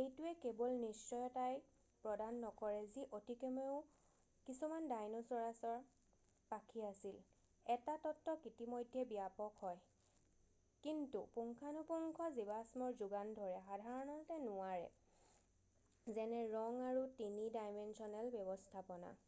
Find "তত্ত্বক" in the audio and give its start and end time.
8.06-8.46